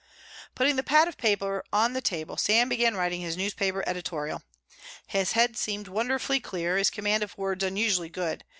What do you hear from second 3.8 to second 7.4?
editorial. His head seemed wonderfully clear, his command of